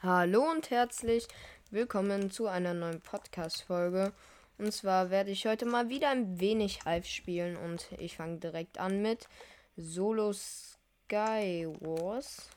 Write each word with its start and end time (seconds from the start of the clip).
Hallo 0.00 0.48
und 0.48 0.70
herzlich 0.70 1.26
willkommen 1.72 2.30
zu 2.30 2.46
einer 2.46 2.72
neuen 2.72 3.00
Podcast-Folge. 3.00 4.12
Und 4.56 4.72
zwar 4.72 5.10
werde 5.10 5.32
ich 5.32 5.44
heute 5.44 5.66
mal 5.66 5.88
wieder 5.88 6.10
ein 6.10 6.38
wenig 6.38 6.84
Hive 6.84 7.04
spielen 7.04 7.56
und 7.56 7.88
ich 7.98 8.16
fange 8.16 8.38
direkt 8.38 8.78
an 8.78 9.02
mit 9.02 9.26
Solo 9.76 10.32
Sky 10.32 11.66
Wars. 11.80 12.48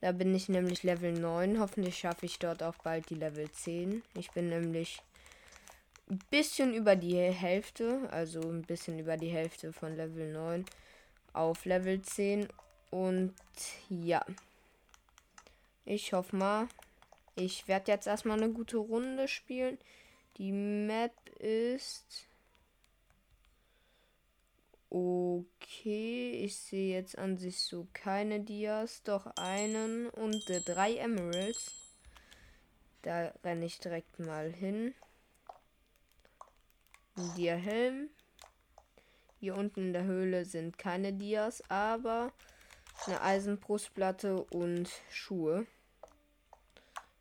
Da 0.00 0.12
bin 0.12 0.34
ich 0.34 0.48
nämlich 0.48 0.84
Level 0.84 1.12
9. 1.12 1.60
Hoffentlich 1.60 1.98
schaffe 1.98 2.24
ich 2.24 2.38
dort 2.38 2.62
auch 2.62 2.76
bald 2.76 3.10
die 3.10 3.16
Level 3.16 3.52
10. 3.52 4.02
Ich 4.14 4.30
bin 4.30 4.48
nämlich 4.48 5.02
ein 6.08 6.18
bisschen 6.30 6.72
über 6.72 6.96
die 6.96 7.18
Hälfte, 7.18 8.08
also 8.10 8.40
ein 8.40 8.62
bisschen 8.62 8.98
über 8.98 9.18
die 9.18 9.28
Hälfte 9.28 9.74
von 9.74 9.94
Level 9.94 10.32
9 10.32 10.64
auf 11.34 11.66
Level 11.66 12.00
10. 12.00 12.48
Und 12.90 13.34
ja. 13.90 14.24
Ich 15.90 16.12
hoffe 16.12 16.36
mal. 16.36 16.68
Ich 17.34 17.66
werde 17.66 17.90
jetzt 17.90 18.06
erstmal 18.06 18.36
eine 18.36 18.52
gute 18.52 18.76
Runde 18.76 19.26
spielen. 19.26 19.78
Die 20.36 20.52
Map 20.52 21.14
ist. 21.38 22.26
Okay, 24.90 26.42
ich 26.44 26.58
sehe 26.58 26.94
jetzt 26.94 27.16
an 27.16 27.38
sich 27.38 27.62
so 27.62 27.88
keine 27.94 28.40
Dias, 28.40 29.02
doch 29.02 29.32
einen 29.36 30.10
und 30.10 30.50
äh, 30.50 30.60
drei 30.60 30.96
Emeralds. 30.96 31.72
Da 33.00 33.32
renne 33.42 33.64
ich 33.64 33.78
direkt 33.78 34.18
mal 34.18 34.52
hin. 34.52 34.94
Dia 37.34 37.54
Helm. 37.54 38.10
Hier 39.40 39.56
unten 39.56 39.86
in 39.86 39.92
der 39.94 40.04
Höhle 40.04 40.44
sind 40.44 40.76
keine 40.76 41.14
Dias, 41.14 41.62
aber 41.70 42.30
eine 43.06 43.22
Eisenbrustplatte 43.22 44.44
und 44.50 44.90
Schuhe. 45.08 45.66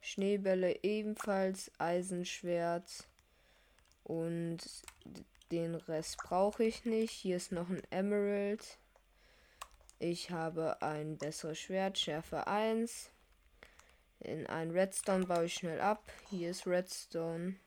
Schneebälle 0.07 0.83
ebenfalls, 0.83 1.69
Eisenschwert 1.79 3.09
und 4.05 4.59
den 5.51 5.75
Rest 5.75 6.15
brauche 6.23 6.63
ich 6.63 6.85
nicht. 6.85 7.11
Hier 7.11 7.35
ist 7.35 7.51
noch 7.51 7.67
ein 7.67 7.81
Emerald. 7.89 8.77
Ich 9.99 10.31
habe 10.31 10.81
ein 10.81 11.17
besseres 11.17 11.59
Schwert, 11.59 11.99
Schärfe 11.99 12.47
1. 12.47 13.11
In 14.21 14.47
ein 14.47 14.71
Redstone 14.71 15.25
baue 15.25 15.43
ich 15.43 15.55
schnell 15.55 15.81
ab. 15.81 16.09
Hier 16.29 16.51
ist 16.51 16.65
Redstone. 16.65 17.57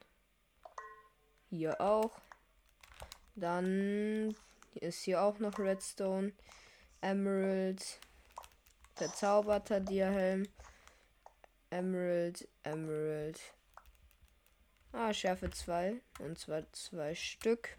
Hier 1.51 1.79
auch. 1.79 2.23
Dann 3.37 4.35
ist 4.77 5.03
hier 5.03 5.21
auch 5.21 5.39
noch 5.41 5.59
Redstone. 5.59 6.33
Emerald. 7.03 8.01
Verzauberter 8.95 9.81
Diahelm. 9.81 10.49
Emerald, 11.71 12.49
Emerald. 12.65 13.41
Ah, 14.93 15.15
Schärfe 15.15 15.51
2. 15.51 16.01
Und 16.19 16.39
zwar 16.39 16.65
zwei 16.73 17.15
Stück. 17.15 17.77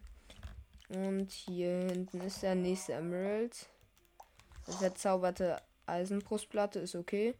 Und 0.88 1.32
hier 1.32 1.90
hinten 1.90 2.22
ist 2.22 2.42
der 2.42 2.56
nächste 2.56 2.94
Emerald. 2.94 3.68
Verzauberte 4.64 5.62
Eisenbrustplatte 5.86 6.80
ist 6.80 6.96
okay. 6.96 7.36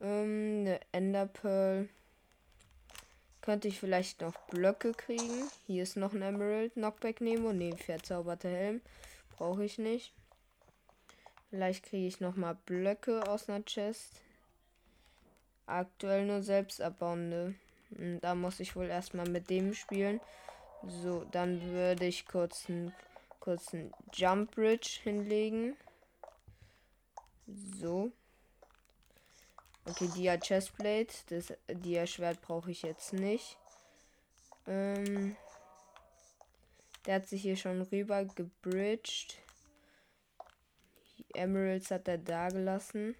Ähm, 0.00 0.60
eine 0.60 0.80
Enderpearl. 0.92 1.88
Könnte 3.40 3.68
ich 3.68 3.80
vielleicht 3.80 4.20
noch 4.20 4.34
Blöcke 4.48 4.92
kriegen. 4.92 5.50
Hier 5.66 5.82
ist 5.82 5.96
noch 5.96 6.12
ein 6.12 6.22
Emerald. 6.22 6.74
Knockback 6.74 7.22
Nemo. 7.22 7.54
Ne, 7.54 7.74
verzauberte 7.76 8.48
Helm. 8.48 8.82
Brauche 9.36 9.64
ich 9.64 9.78
nicht. 9.78 10.12
Vielleicht 11.48 11.84
kriege 11.84 12.06
ich 12.06 12.20
noch 12.20 12.36
mal 12.36 12.58
Blöcke 12.66 13.26
aus 13.26 13.48
einer 13.48 13.64
Chest. 13.64 14.20
Aktuell 15.70 16.26
nur 16.26 16.42
selbst 16.42 16.80
abbauende. 16.80 17.54
Hm, 17.94 18.20
da 18.20 18.34
muss 18.34 18.60
ich 18.60 18.74
wohl 18.74 18.86
erstmal 18.86 19.28
mit 19.28 19.50
dem 19.50 19.72
spielen. 19.72 20.20
So, 20.86 21.24
dann 21.30 21.62
würde 21.70 22.06
ich 22.06 22.26
kurz 22.26 22.68
einen 22.68 22.92
kurzen 23.38 23.92
Jump 24.12 24.52
Bridge 24.52 24.98
hinlegen. 25.02 25.76
So. 27.46 28.10
Okay, 29.84 30.08
Dia 30.14 30.36
Chestplate. 30.38 31.14
Das 31.28 31.52
Dia 31.68 32.06
Schwert 32.06 32.40
brauche 32.40 32.70
ich 32.70 32.82
jetzt 32.82 33.12
nicht. 33.12 33.56
Ähm, 34.66 35.36
der 37.06 37.16
hat 37.16 37.28
sich 37.28 37.42
hier 37.42 37.56
schon 37.56 37.82
rüber 37.82 38.24
gebridged. 38.24 39.38
Emeralds 41.34 41.90
hat 41.90 42.08
er 42.08 42.18
da 42.18 42.48
gelassen. 42.48 43.14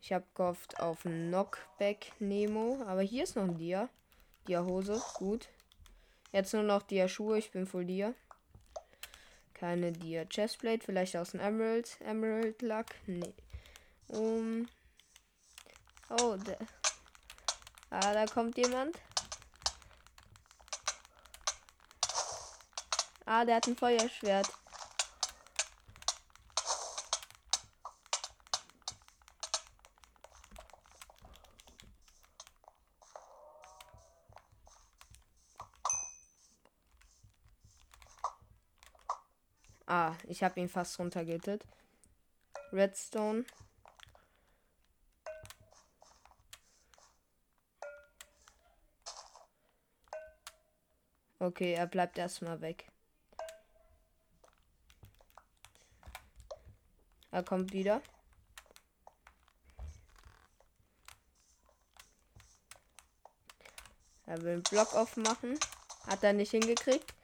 Ich 0.00 0.12
habe 0.12 0.24
gehofft 0.34 0.80
auf 0.80 1.02
Knockback 1.02 2.12
Nemo. 2.18 2.82
Aber 2.86 3.02
hier 3.02 3.24
ist 3.24 3.36
noch 3.36 3.44
ein 3.44 3.58
Dia. 3.58 3.88
Dia 4.46 4.64
Hose. 4.64 5.00
Gut. 5.14 5.48
Jetzt 6.32 6.54
nur 6.54 6.62
noch 6.62 6.82
Dia 6.82 7.08
Schuhe. 7.08 7.38
Ich 7.38 7.50
bin 7.50 7.66
voll 7.66 7.84
Dia. 7.84 8.14
Keine 9.54 9.92
Dia 9.92 10.24
Chestplate. 10.24 10.84
Vielleicht 10.84 11.16
aus 11.16 11.32
dem 11.32 11.40
Emerald. 11.40 11.98
Emerald 12.00 12.62
Luck. 12.62 12.86
Nee. 13.06 13.34
Um. 14.08 14.68
Oh, 16.08 16.36
der. 16.36 16.58
Ah, 17.90 18.14
da 18.14 18.26
kommt 18.26 18.56
jemand. 18.56 18.96
Ah, 23.26 23.44
der 23.44 23.56
hat 23.56 23.66
ein 23.68 23.76
Feuerschwert. 23.76 24.50
Ah, 39.92 40.14
ich 40.30 40.44
habe 40.44 40.60
ihn 40.60 40.68
fast 40.68 40.98
runtergehittet. 41.00 41.66
Redstone. 42.72 43.44
Okay, 51.40 51.72
er 51.72 51.86
bleibt 51.86 52.16
erstmal 52.16 52.60
weg. 52.60 52.86
Er 57.32 57.42
kommt 57.42 57.72
wieder. 57.72 58.00
Er 64.26 64.40
will 64.42 64.52
einen 64.52 64.62
Block 64.62 64.94
aufmachen. 64.94 65.58
Hat 66.06 66.22
er 66.22 66.34
nicht 66.34 66.52
hingekriegt. 66.52 67.14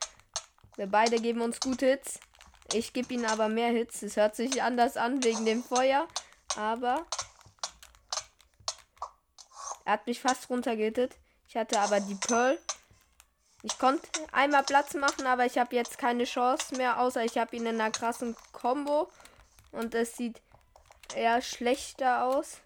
Wir 0.75 0.87
beide 0.87 1.21
geben 1.21 1.41
uns 1.41 1.61
gute 1.61 1.87
Hits. 1.87 2.19
Ich 2.73 2.93
gebe 2.93 3.15
ihnen 3.15 3.27
aber 3.27 3.49
mehr 3.49 3.71
Hits. 3.71 4.03
Es 4.03 4.17
hört 4.17 4.37
sich 4.37 4.63
anders 4.63 4.97
an 4.97 5.23
wegen 5.23 5.45
dem 5.45 5.63
Feuer. 5.63 6.09
Aber 6.57 7.07
er 9.85 9.93
hat 9.93 10.07
mich 10.07 10.21
fast 10.21 10.51
runtergehittet. 10.51 11.17
Ich 11.49 11.57
hatte 11.57 11.79
aber 11.79 12.01
die 12.01 12.17
Pearl. 12.17 12.59
Ich 13.63 13.79
konnte 13.79 14.07
einmal 14.33 14.63
Platz 14.63 14.95
machen, 14.95 15.27
aber 15.27 15.47
ich 15.47 15.59
habe 15.59 15.75
jetzt 15.75 15.99
keine 15.99 16.25
Chance 16.25 16.77
mehr, 16.77 17.01
außer 17.01 17.25
ich 17.25 17.39
habe 17.39 17.57
ihn 17.57 17.67
in 17.67 17.81
einer 17.81 17.91
krassen 17.91 18.37
Combo. 18.53 19.11
Und 19.73 19.95
es 19.95 20.17
sieht 20.17 20.41
eher 21.15 21.41
schlechter 21.43 22.25
aus. 22.25 22.59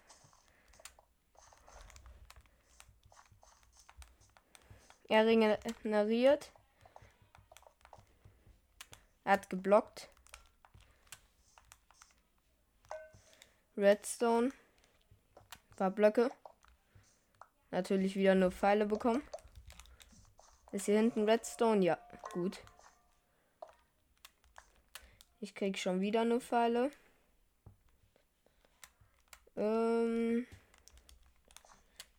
Er 5.07 5.25
regeneriert. 5.25 6.51
Er 9.23 9.33
hat 9.33 9.49
geblockt. 9.49 10.09
Redstone. 13.77 14.47
Ein 14.49 15.75
paar 15.75 15.91
Blöcke. 15.91 16.31
Natürlich 17.71 18.15
wieder 18.15 18.35
nur 18.35 18.51
Pfeile 18.51 18.85
bekommen. 18.85 19.23
Ist 20.71 20.85
hier 20.85 20.97
hinten 20.97 21.27
Redstone? 21.27 21.83
Ja, 21.83 21.97
gut. 22.33 22.59
Ich 25.39 25.55
krieg 25.55 25.77
schon 25.77 26.01
wieder 26.01 26.23
nur 26.25 26.41
Pfeile. 26.41 26.91
Ähm 29.55 30.45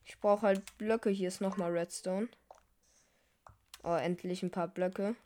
ich 0.04 0.18
brauche 0.18 0.42
halt 0.42 0.78
Blöcke. 0.78 1.10
Hier 1.10 1.28
ist 1.28 1.40
nochmal 1.40 1.70
Redstone. 1.70 2.28
Oh, 3.82 3.94
endlich 3.94 4.42
ein 4.42 4.50
paar 4.50 4.68
Blöcke. 4.68 5.16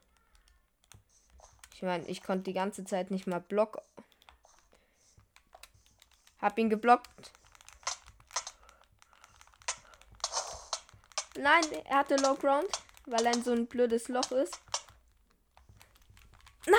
Ich 1.77 1.83
meine, 1.83 2.07
ich 2.07 2.23
konnte 2.23 2.45
die 2.45 2.55
ganze 2.55 2.87
Zeit 2.87 3.11
nicht 3.11 3.27
mal 3.27 3.39
blocken. 3.39 3.83
Hab 6.41 6.57
ihn 6.57 6.71
geblockt. 6.71 7.33
Nein, 11.39 11.65
er 11.85 11.99
hatte 11.99 12.17
Low 12.17 12.35
Ground, 12.35 12.67
weil 13.05 13.27
er 13.27 13.35
in 13.35 13.43
so 13.43 13.53
ein 13.53 13.67
blödes 13.67 14.09
Loch 14.09 14.31
ist. 14.33 14.59
Nein, 16.65 16.79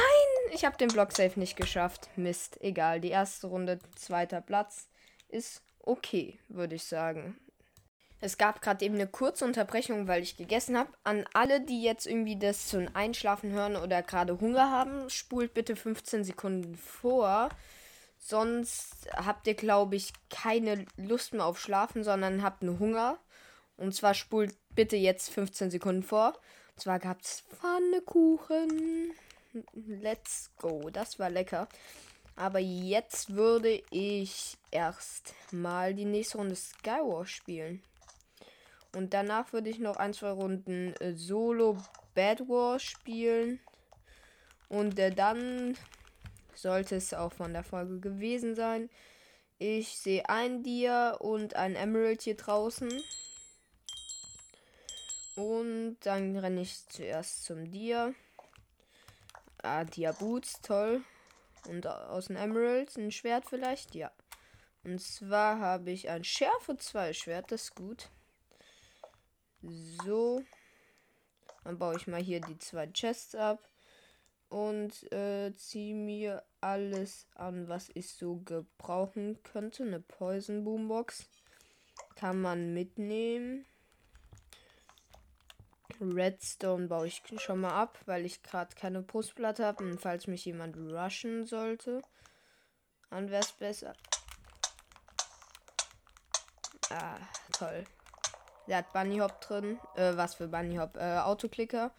ich 0.51 0.65
habe 0.65 0.77
den 0.77 0.87
Block 0.87 1.11
safe 1.11 1.39
nicht 1.39 1.57
geschafft. 1.57 2.09
Mist, 2.15 2.59
egal. 2.61 2.99
Die 2.99 3.11
erste 3.11 3.45
Runde, 3.45 3.77
zweiter 3.95 4.41
Platz 4.41 4.89
ist 5.27 5.61
okay, 5.79 6.39
würde 6.47 6.73
ich 6.73 6.85
sagen. 6.85 7.39
Es 8.19 8.37
gab 8.37 8.61
gerade 8.61 8.83
eben 8.83 8.95
eine 8.95 9.07
kurze 9.07 9.45
Unterbrechung, 9.45 10.07
weil 10.07 10.23
ich 10.23 10.37
gegessen 10.37 10.77
habe. 10.77 10.89
An 11.03 11.25
alle, 11.33 11.61
die 11.61 11.83
jetzt 11.83 12.07
irgendwie 12.07 12.37
das 12.37 12.67
zum 12.67 12.87
Einschlafen 12.95 13.51
hören 13.51 13.75
oder 13.75 14.01
gerade 14.01 14.39
Hunger 14.39 14.71
haben, 14.71 15.09
spult 15.09 15.53
bitte 15.53 15.75
15 15.75 16.23
Sekunden 16.23 16.75
vor. 16.75 17.49
Sonst 18.17 19.07
habt 19.13 19.45
ihr, 19.45 19.53
glaube 19.53 19.95
ich, 19.95 20.13
keine 20.29 20.85
Lust 20.97 21.33
mehr 21.33 21.45
auf 21.45 21.59
Schlafen, 21.59 22.03
sondern 22.03 22.41
habt 22.41 22.63
nur 22.63 22.79
Hunger. 22.79 23.19
Und 23.77 23.93
zwar 23.93 24.15
spult 24.15 24.55
bitte 24.73 24.95
jetzt 24.95 25.29
15 25.29 25.69
Sekunden 25.69 26.01
vor. 26.03 26.33
Und 26.73 26.81
zwar 26.81 26.97
gab 26.97 27.21
es 27.21 27.41
Pfannekuchen. 27.41 29.13
Let's 29.73 30.51
go. 30.57 30.89
Das 30.89 31.19
war 31.19 31.29
lecker. 31.29 31.67
Aber 32.35 32.59
jetzt 32.59 33.33
würde 33.35 33.81
ich 33.91 34.57
erst 34.71 35.33
mal 35.51 35.93
die 35.93 36.05
nächste 36.05 36.37
Runde 36.37 36.55
Skywars 36.55 37.29
spielen. 37.29 37.83
Und 38.93 39.13
danach 39.13 39.53
würde 39.53 39.69
ich 39.69 39.79
noch 39.79 39.97
ein, 39.97 40.13
zwei 40.13 40.31
Runden 40.31 40.93
äh, 40.99 41.13
Solo 41.13 41.77
Bad 42.15 42.47
Wars 42.47 42.83
spielen. 42.83 43.59
Und 44.69 44.97
äh, 44.99 45.11
dann 45.11 45.77
sollte 46.53 46.95
es 46.95 47.13
auch 47.13 47.33
von 47.33 47.53
der 47.53 47.63
Folge 47.63 47.99
gewesen 47.99 48.55
sein. 48.55 48.89
Ich 49.59 49.97
sehe 49.97 50.27
ein 50.29 50.63
Dia 50.63 51.11
und 51.11 51.55
ein 51.55 51.75
Emerald 51.75 52.21
hier 52.21 52.37
draußen. 52.37 52.89
Und 55.35 55.97
dann 56.01 56.35
renne 56.35 56.61
ich 56.61 56.87
zuerst 56.87 57.43
zum 57.43 57.69
Dia. 57.69 58.13
Ah, 59.61 59.83
Dia 59.83 60.11
Boots, 60.11 60.61
toll. 60.61 61.03
Und 61.67 61.85
aus 61.87 62.27
dem 62.27 62.35
Emerald 62.35 62.95
ein 62.97 63.11
Schwert 63.11 63.45
vielleicht? 63.45 63.93
Ja. 63.93 64.11
Und 64.83 65.01
zwar 65.01 65.59
habe 65.59 65.91
ich 65.91 66.09
ein 66.09 66.23
Schärfe 66.23 66.77
2 66.77 67.13
Schwert, 67.13 67.51
das 67.51 67.63
ist 67.63 67.75
gut. 67.75 68.09
So. 69.61 70.43
Dann 71.63 71.77
baue 71.77 71.97
ich 71.97 72.07
mal 72.07 72.21
hier 72.21 72.41
die 72.41 72.57
zwei 72.57 72.87
Chests 72.87 73.35
ab. 73.35 73.59
Und 74.49 75.11
äh, 75.11 75.53
ziehe 75.55 75.93
mir 75.93 76.43
alles 76.61 77.27
an, 77.35 77.67
was 77.67 77.89
ich 77.93 78.13
so 78.13 78.37
gebrauchen 78.37 79.41
könnte. 79.43 79.83
Eine 79.83 79.99
Poison 79.99 80.63
Boombox. 80.63 81.27
Kann 82.15 82.41
man 82.41 82.73
mitnehmen. 82.73 83.65
Redstone 85.99 86.87
baue 86.87 87.07
ich 87.07 87.23
schon 87.37 87.61
mal 87.61 87.73
ab, 87.73 87.99
weil 88.05 88.25
ich 88.25 88.43
gerade 88.43 88.75
keine 88.75 89.01
Postplatte 89.01 89.65
habe. 89.65 89.83
Und 89.83 89.99
falls 89.99 90.27
mich 90.27 90.45
jemand 90.45 90.77
rushen 90.77 91.45
sollte, 91.45 92.01
dann 93.09 93.29
wäre 93.29 93.41
es 93.41 93.51
besser. 93.53 93.93
Ah, 96.89 97.17
toll. 97.51 97.83
Der 98.67 98.77
hat 98.77 98.93
Bunny 98.93 99.19
Hop 99.19 99.39
drin. 99.41 99.79
Äh, 99.95 100.15
was 100.15 100.35
für 100.35 100.47
Bunny 100.47 100.75
Hop? 100.77 100.97
Äh, 100.97 101.19
Autoklicker. 101.19 101.91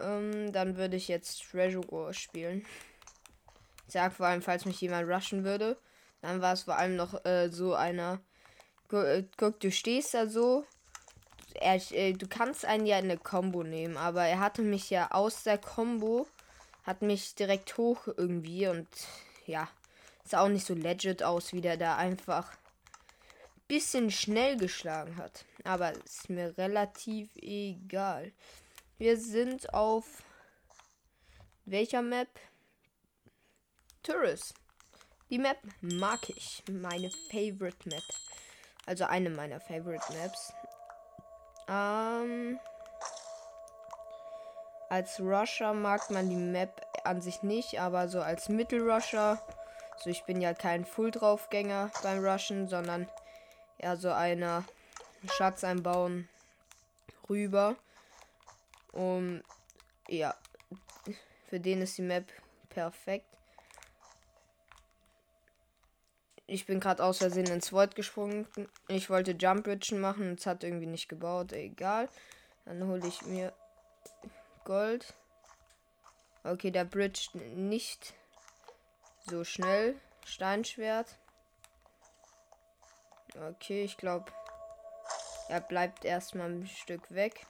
Ähm, 0.00 0.52
dann 0.52 0.76
würde 0.76 0.96
ich 0.96 1.08
jetzt 1.08 1.42
Treasure 1.50 2.14
spielen. 2.14 2.64
Ich 3.86 3.92
sag 3.92 4.12
vor 4.12 4.26
allem, 4.26 4.42
falls 4.42 4.64
mich 4.64 4.80
jemand 4.80 5.08
rushen 5.08 5.44
würde. 5.44 5.76
Dann 6.22 6.40
war 6.40 6.54
es 6.54 6.62
vor 6.62 6.76
allem 6.76 6.96
noch 6.96 7.24
äh, 7.24 7.50
so 7.50 7.74
einer. 7.74 8.20
Äh, 8.90 9.24
guck, 9.36 9.60
du 9.60 9.70
stehst 9.70 10.14
da 10.14 10.26
so. 10.26 10.64
Er, 11.54 11.80
äh, 11.92 12.14
du 12.14 12.26
kannst 12.26 12.64
einen 12.64 12.86
ja 12.86 12.98
in 12.98 13.04
eine 13.04 13.18
Combo 13.18 13.62
nehmen, 13.62 13.98
aber 13.98 14.24
er 14.24 14.40
hatte 14.40 14.62
mich 14.62 14.88
ja 14.88 15.10
aus 15.10 15.42
der 15.42 15.58
Combo, 15.58 16.26
hat 16.84 17.02
mich 17.02 17.34
direkt 17.34 17.76
hoch 17.76 18.06
irgendwie 18.16 18.68
und 18.68 18.88
ja, 19.46 19.68
sah 20.24 20.40
auch 20.40 20.48
nicht 20.48 20.66
so 20.66 20.74
legit 20.74 21.22
aus, 21.22 21.52
wie 21.52 21.60
der 21.60 21.76
da 21.76 21.96
einfach 21.96 22.52
bisschen 23.68 24.10
schnell 24.10 24.56
geschlagen 24.56 25.16
hat. 25.16 25.44
Aber 25.64 25.92
ist 25.92 26.28
mir 26.28 26.56
relativ 26.58 27.30
egal. 27.36 28.32
Wir 28.98 29.16
sind 29.16 29.72
auf 29.72 30.22
welcher 31.64 32.02
Map? 32.02 32.28
Tourist. 34.02 34.54
Die 35.30 35.38
Map 35.38 35.58
mag 35.80 36.28
ich. 36.28 36.62
Meine 36.70 37.10
Favorite 37.30 37.88
Map. 37.88 38.02
Also 38.86 39.04
eine 39.04 39.30
meiner 39.30 39.60
Favorite 39.60 40.04
Maps. 40.12 40.52
Ähm, 41.68 42.58
als 44.90 45.20
Rusher 45.20 45.72
mag 45.72 46.10
man 46.10 46.28
die 46.28 46.36
Map 46.36 46.84
an 47.04 47.20
sich 47.20 47.42
nicht, 47.42 47.80
aber 47.80 48.08
so 48.08 48.20
als 48.20 48.48
Mittelrusher. 48.48 49.40
So, 49.98 50.10
ich 50.10 50.24
bin 50.24 50.40
ja 50.40 50.52
kein 50.52 50.84
Full-Draufgänger 50.84 51.90
beim 52.02 52.24
Rushen, 52.24 52.68
sondern 52.68 53.08
ja 53.82 53.96
so 53.96 54.10
einer 54.10 54.64
Schatz 55.36 55.64
einbauen 55.64 56.28
rüber. 57.28 57.76
Um 58.92 59.42
ja, 60.08 60.34
für 61.48 61.60
den 61.60 61.82
ist 61.82 61.98
die 61.98 62.02
Map 62.02 62.30
perfekt. 62.68 63.26
Ich 66.46 66.66
bin 66.66 66.80
gerade 66.80 67.02
aus 67.02 67.18
Versehen 67.18 67.46
ins 67.46 67.72
Void 67.72 67.94
gesprungen. 67.94 68.46
Ich 68.88 69.08
wollte 69.08 69.32
Jump 69.32 69.64
Bridgen 69.64 70.00
machen, 70.00 70.34
es 70.38 70.44
hat 70.44 70.64
irgendwie 70.64 70.86
nicht 70.86 71.08
gebaut. 71.08 71.52
Egal. 71.52 72.08
Dann 72.64 72.86
hole 72.86 73.06
ich 73.06 73.22
mir 73.22 73.52
Gold. 74.64 75.14
Okay, 76.44 76.70
der 76.70 76.84
Bridge 76.84 77.30
nicht 77.54 78.14
so 79.26 79.44
schnell. 79.44 79.96
Steinschwert. 80.26 81.18
Okay, 83.34 83.84
ich 83.84 83.96
glaube, 83.96 84.30
er 85.48 85.60
bleibt 85.60 86.04
erstmal 86.04 86.50
ein 86.50 86.66
Stück 86.66 87.10
weg. 87.10 87.46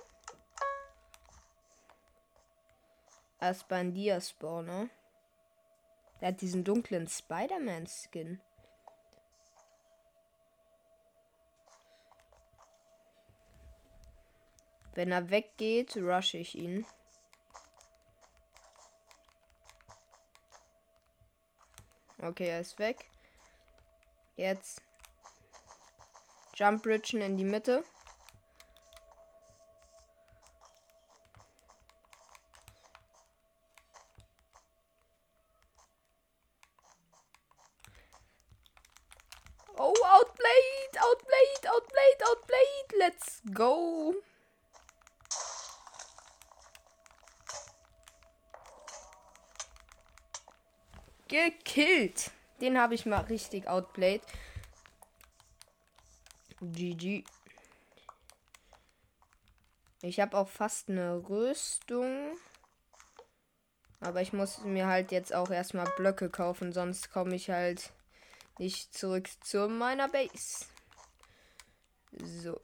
Erst 3.41 3.67
beim 3.67 3.93
Dia-Spawner. 3.93 4.89
Der 6.21 6.29
hat 6.29 6.41
diesen 6.41 6.63
dunklen 6.63 7.09
Spider-Man-Skin. 7.09 8.41
Wenn 14.95 15.11
er 15.11 15.31
weggeht, 15.31 15.97
rushe 15.97 16.39
ich 16.39 16.55
ihn. 16.55 16.87
Okay, 22.19 22.49
er 22.49 22.61
ist 22.61 22.79
weg. 22.79 23.11
Jetzt 24.37 24.81
Jump 26.55 26.83
Bridgen 26.83 27.23
in 27.23 27.37
die 27.37 27.45
Mitte. 27.45 27.83
Oh, 39.79 39.95
outplayed, 40.05 40.99
outplayed, 40.99 41.67
outplayed, 41.67 42.23
outplayed. 42.29 42.99
Let's 42.99 43.43
go. 43.53 44.15
Gekillt. 51.29 52.31
Den 52.61 52.79
habe 52.79 52.95
ich 52.95 53.07
mal 53.07 53.23
richtig 53.23 53.67
outplayed. 53.67 54.21
GG. 56.73 57.25
Ich 60.03 60.19
habe 60.19 60.37
auch 60.37 60.49
fast 60.49 60.89
eine 60.89 61.29
Rüstung. 61.29 62.37
Aber 64.01 64.21
ich 64.21 64.33
muss 64.33 64.59
mir 64.65 64.87
halt 64.89 65.13
jetzt 65.13 65.33
auch 65.33 65.51
erstmal 65.51 65.87
Blöcke 65.97 66.29
kaufen, 66.29 66.73
sonst 66.73 67.13
komme 67.13 67.37
ich 67.37 67.51
halt 67.51 67.93
nicht 68.59 68.93
zurück 68.93 69.29
zu 69.45 69.69
meiner 69.69 70.09
Base. 70.09 70.67
So. 72.13 72.61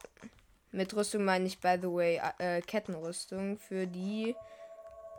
Mit 0.72 0.94
Rüstung 0.94 1.24
meine 1.24 1.46
ich, 1.46 1.60
by 1.60 1.78
the 1.80 1.88
way, 1.88 2.20
äh, 2.38 2.60
Kettenrüstung. 2.60 3.58
Für 3.58 3.86
die 3.86 4.34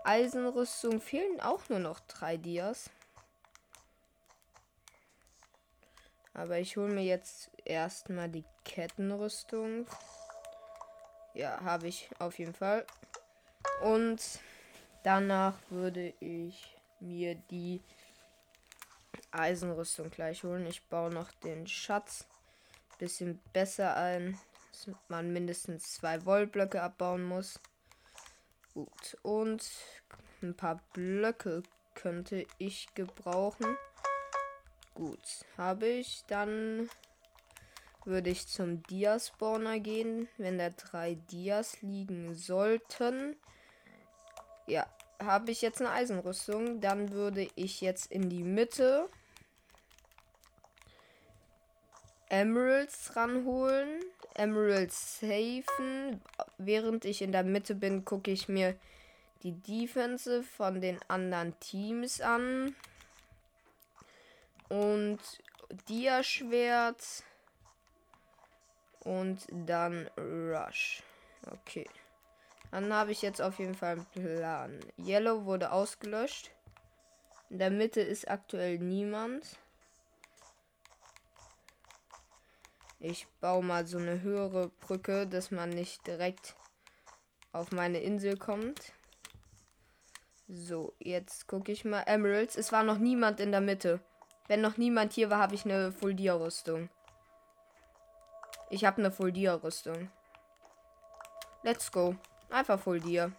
Eisenrüstung 0.04 1.00
fehlen 1.02 1.40
auch 1.40 1.70
nur 1.70 1.80
noch 1.80 2.02
drei 2.02 2.38
Dias. 2.38 2.90
Aber 6.34 6.60
ich 6.60 6.78
hole 6.78 6.94
mir 6.94 7.04
jetzt 7.04 7.50
erstmal 7.70 8.30
die 8.30 8.46
Kettenrüstung. 8.66 9.86
Ja, 11.34 11.62
habe 11.62 11.88
ich 11.88 12.10
auf 12.20 12.38
jeden 12.40 12.54
Fall. 12.54 12.86
Und 13.82 14.22
danach 15.04 15.56
würde 15.70 16.14
ich 16.20 16.78
mir 17.00 17.36
die 17.36 17.82
Eisenrüstung 19.32 20.10
gleich 20.10 20.44
holen. 20.44 20.66
Ich 20.66 20.84
baue 20.84 21.12
noch 21.12 21.32
den 21.44 21.68
Schatz 21.68 22.26
bisschen 23.00 23.40
besser 23.54 23.96
ein, 23.96 24.38
dass 24.72 24.94
man 25.08 25.34
mindestens 25.34 25.96
zwei 25.96 26.24
Wollblöcke 26.26 26.82
abbauen 26.82 27.24
muss. 27.24 27.60
Gut, 28.74 29.18
und 29.24 29.68
ein 30.42 30.56
paar 30.56 30.82
Blöcke 30.94 31.64
könnte 31.96 32.46
ich 32.58 32.94
gebrauchen. 32.94 33.78
Gut, 34.94 35.46
habe 35.58 35.88
ich 35.88 36.24
dann 36.28 36.90
würde 38.10 38.30
ich 38.30 38.48
zum 38.48 38.84
Dia-Spawner 38.84 39.80
gehen, 39.80 40.28
wenn 40.38 40.58
da 40.58 40.70
drei 40.72 41.16
Dias 41.32 41.82
liegen 41.82 42.36
sollten. 42.36 43.38
Ja, 44.68 44.86
habe 45.24 45.52
ich 45.52 45.62
jetzt 45.62 45.80
eine 45.80 45.92
Eisenrüstung. 45.92 46.82
Dann 46.82 47.12
würde 47.12 47.48
ich 47.56 47.80
jetzt 47.82 48.12
in 48.12 48.30
die 48.30 48.44
Mitte 48.44 49.08
Emeralds 52.30 53.16
ranholen. 53.16 54.02
Emeralds 54.36 55.20
safen. 55.20 56.22
Während 56.58 57.06
ich 57.06 57.22
in 57.22 57.32
der 57.32 57.44
Mitte 57.44 57.76
bin, 57.76 58.06
gucke 58.06 58.32
ich 58.32 58.50
mir 58.50 58.76
die 59.44 59.54
Defense 59.54 60.44
von 60.44 60.82
den 60.82 61.00
anderen 61.08 61.58
Teams 61.60 62.22
an. 62.22 62.76
Und 64.70 65.20
Dia-Schwert. 65.88 67.24
Und 69.02 69.48
dann 69.50 70.10
Rush. 70.18 71.04
Okay. 71.50 71.88
Dann 72.72 72.94
habe 72.94 73.12
ich 73.12 73.22
jetzt 73.22 73.42
auf 73.42 73.60
jeden 73.60 73.76
Fall 73.76 73.94
einen 73.94 74.06
Plan. 74.06 74.80
Yellow 74.98 75.46
wurde 75.46 75.72
ausgelöscht. 75.72 76.52
In 77.50 77.58
der 77.58 77.72
Mitte 77.72 78.02
ist 78.02 78.30
aktuell 78.30 78.78
niemand. 78.78 79.58
Ich 83.00 83.28
baue 83.40 83.64
mal 83.64 83.88
so 83.88 83.98
eine 83.98 84.22
höhere 84.22 84.70
Brücke, 84.82 85.26
dass 85.26 85.52
man 85.52 85.70
nicht 85.70 86.06
direkt 86.06 86.56
auf 87.54 87.72
meine 87.72 88.00
Insel 88.00 88.38
kommt. 88.38 88.94
So, 90.48 90.94
jetzt 91.00 91.48
gucke 91.48 91.72
ich 91.72 91.86
mal. 91.86 92.02
Emeralds. 92.02 92.56
Es 92.56 92.72
war 92.72 92.84
noch 92.84 92.98
niemand 92.98 93.40
in 93.40 93.52
der 93.52 93.62
Mitte. 93.62 94.02
Wenn 94.48 94.62
noch 94.62 94.78
niemand 94.78 95.14
hier 95.14 95.30
war, 95.30 95.40
habe 95.40 95.56
ich 95.56 95.64
eine 95.64 95.92
Full 95.92 96.16
Dia 96.16 96.34
Rüstung. 96.34 96.90
Ich 98.72 98.86
habe 98.86 98.98
eine 99.00 99.12
Full 99.12 99.32
Dia 99.32 99.56
Rüstung. 99.56 100.12
Let's 101.64 101.92
go. 101.92 102.16
Einfach 102.50 102.80
Full 102.80 103.00
Dia. 103.00 103.32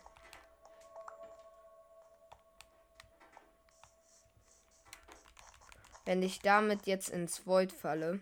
Wenn 6.05 6.23
ich 6.25 6.41
damit 6.41 6.87
jetzt 6.87 7.11
ins 7.11 7.47
Void 7.47 7.73
falle, 7.73 8.19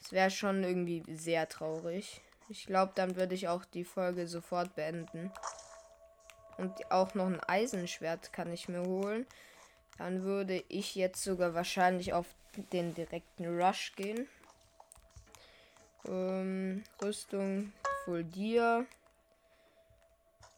das 0.00 0.12
wäre 0.12 0.30
schon 0.30 0.64
irgendwie 0.64 1.04
sehr 1.14 1.46
traurig. 1.46 2.22
Ich 2.48 2.64
glaube, 2.64 2.92
dann 2.94 3.16
würde 3.16 3.34
ich 3.34 3.48
auch 3.48 3.66
die 3.66 3.84
Folge 3.84 4.26
sofort 4.26 4.74
beenden. 4.74 5.30
Und 6.56 6.90
auch 6.90 7.14
noch 7.14 7.26
ein 7.26 7.40
Eisenschwert 7.40 8.32
kann 8.32 8.50
ich 8.50 8.68
mir 8.68 8.82
holen. 8.82 9.26
Dann 9.98 10.22
würde 10.22 10.64
ich 10.68 10.94
jetzt 10.94 11.22
sogar 11.22 11.52
wahrscheinlich 11.52 12.14
auf 12.14 12.26
den 12.72 12.94
direkten 12.94 13.60
Rush 13.60 13.94
gehen. 13.94 14.26
Ähm, 16.06 16.84
Rüstung 17.02 17.72
Full 18.04 18.24
Dia. 18.24 18.84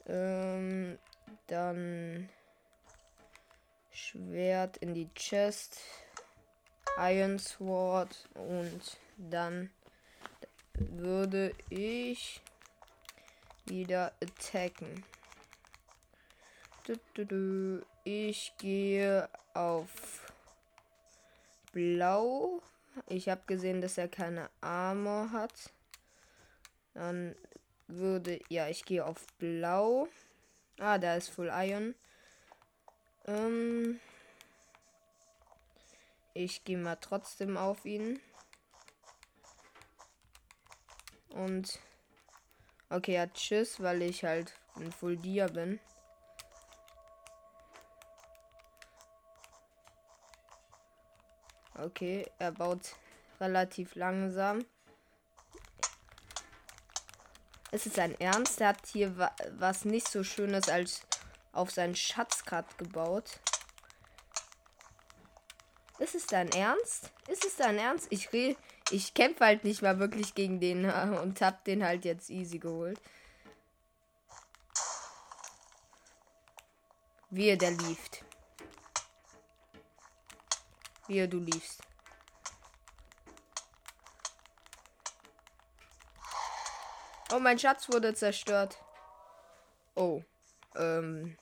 Ähm, 0.07 0.99
dann 1.47 2.29
Schwert 3.91 4.77
in 4.79 4.95
die 4.95 5.09
Chest. 5.15 5.81
Iron 6.99 7.39
Sword 7.39 8.29
und 8.35 8.99
dann 9.17 9.71
würde 10.75 11.55
ich 11.71 12.43
wieder 13.65 14.13
attacken. 14.23 15.05
Ich 18.05 18.53
gehe 18.59 19.29
auf 19.55 20.33
Blau. 21.73 22.61
Ich 23.07 23.29
habe 23.29 23.43
gesehen, 23.47 23.81
dass 23.81 23.99
er 23.99 24.09
keine 24.09 24.51
Armor 24.61 25.33
hat. 25.33 25.73
Dann 26.95 27.35
würde. 27.87 28.41
Ja, 28.49 28.69
ich 28.69 28.85
gehe 28.85 29.05
auf 29.05 29.27
Blau. 29.39 30.09
Ah, 30.79 30.99
da 30.99 31.17
ist 31.17 31.29
Full 31.29 31.51
Iron. 31.53 31.95
Ähm, 33.27 34.01
ich 36.35 36.65
gehe 36.65 36.79
mal 36.79 36.97
trotzdem 36.97 37.57
auf 37.57 37.85
ihn. 37.85 38.21
Und. 41.31 41.79
Okay, 42.89 43.15
ja, 43.15 43.27
tschüss, 43.29 43.81
weil 43.81 44.03
ich 44.03 44.25
halt 44.25 44.53
ein 44.75 44.91
Full 44.91 45.17
Dia 45.17 45.47
bin. 45.47 45.79
Okay, 51.83 52.27
er 52.39 52.53
baut 52.53 52.95
relativ 53.41 53.95
langsam. 53.95 54.65
Ist 57.73 57.87
es 57.87 57.95
sein 57.95 58.19
Ernst? 58.21 58.61
Er 58.61 58.69
hat 58.69 58.87
hier 58.87 59.17
wa 59.17 59.31
was 59.53 59.85
nicht 59.85 60.09
so 60.09 60.23
Schönes 60.23 60.69
als 60.69 61.03
auf 61.53 61.71
seinen 61.71 61.95
Schatz 61.97 62.45
gerade 62.45 62.69
gebaut. 62.77 63.41
Ist 65.99 66.15
es 66.15 66.27
dein 66.27 66.51
Ernst? 66.53 67.11
Ist 67.29 67.45
es 67.45 67.57
dein 67.57 67.79
Ernst? 67.79 68.09
Ich 68.11 68.33
rede. 68.33 68.59
Ich 68.91 69.15
kämpfe 69.15 69.45
halt 69.45 69.65
nicht 69.65 69.83
mal 69.83 69.99
wirklich 70.01 70.35
gegen 70.35 70.61
den 70.61 70.85
und 71.23 71.41
hab 71.41 71.65
den 71.65 71.85
halt 71.85 72.05
jetzt 72.05 72.29
easy 72.29 72.59
geholt. 72.59 73.01
Wie 77.31 77.49
er 77.49 77.57
der 77.57 77.71
lieft. 77.71 78.25
Wie 81.11 81.27
du 81.27 81.41
liefst. 81.41 81.83
Oh, 87.33 87.41
mein 87.41 87.59
Schatz 87.59 87.89
wurde 87.89 88.15
zerstört. 88.15 88.79
Oh. 89.97 90.23
Ähm. 90.77 91.37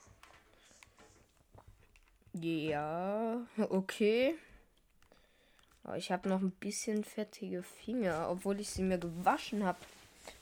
Ja, 2.33 3.45
okay. 3.69 4.39
Aber 5.83 5.97
ich 5.97 6.11
habe 6.11 6.27
noch 6.27 6.41
ein 6.41 6.49
bisschen 6.49 7.03
fettige 7.03 7.61
Finger, 7.61 8.27
obwohl 8.31 8.59
ich 8.59 8.71
sie 8.71 8.81
mir 8.81 8.97
gewaschen 8.97 9.63
habe 9.63 9.77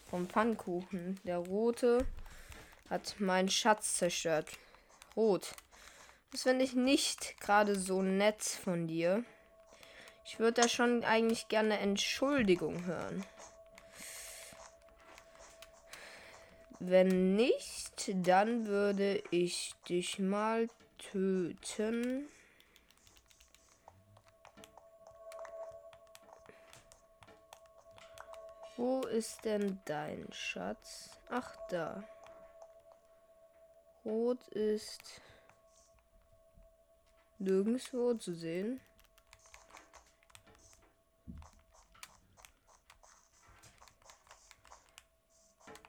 vom 0.10 0.30
Pfannkuchen. 0.30 1.20
Der 1.26 1.40
rote 1.40 2.08
hat 2.90 3.20
meinen 3.20 3.50
Schatz 3.50 3.96
zerstört. 3.96 4.58
Rot. 5.18 5.54
Das 6.32 6.44
finde 6.44 6.66
ich 6.66 6.74
nicht 6.74 7.40
gerade 7.40 7.76
so 7.76 8.02
nett 8.02 8.44
von 8.44 8.88
dir. 8.88 9.24
Ich 10.26 10.40
würde 10.40 10.62
da 10.62 10.68
schon 10.68 11.06
eigentlich 11.06 11.48
gerne 11.48 11.80
Entschuldigung 11.80 12.84
hören. 12.86 13.26
Wenn 16.80 17.36
nicht, 17.36 18.12
dann 18.28 18.68
würde 18.68 19.24
ich 19.32 19.74
dich 19.90 20.20
mal 20.20 20.68
töten. 20.98 22.30
Wo 28.76 29.02
ist 29.02 29.44
denn 29.44 29.80
dein 29.86 30.28
Schatz? 30.32 31.10
Ach, 31.30 31.56
da. 31.70 32.04
Rot 34.06 34.48
ist 34.50 35.22
nirgendwo 37.40 38.14
zu 38.16 38.34
sehen. 38.34 38.80